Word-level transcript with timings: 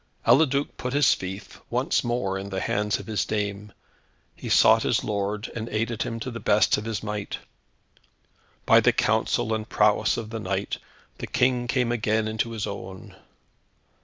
Eliduc 0.27 0.77
put 0.77 0.93
his 0.93 1.13
fief 1.13 1.61
once 1.69 2.03
more 2.03 2.35
in 2.39 2.49
the 2.49 2.59
hands 2.59 2.97
of 2.97 3.05
his 3.05 3.23
dame. 3.23 3.71
He 4.35 4.49
sought 4.49 4.81
his 4.81 5.03
lord, 5.03 5.51
and 5.55 5.69
aided 5.69 6.01
him 6.01 6.19
to 6.21 6.31
the 6.31 6.39
best 6.39 6.75
of 6.77 6.85
his 6.85 7.03
might. 7.03 7.37
By 8.65 8.79
the 8.79 8.93
counsel 8.93 9.53
and 9.53 9.69
prowess 9.69 10.17
of 10.17 10.31
the 10.31 10.39
knight, 10.39 10.79
the 11.19 11.27
King 11.27 11.67
came 11.67 11.91
again 11.91 12.27
into 12.27 12.49
his 12.49 12.65
own. 12.65 13.15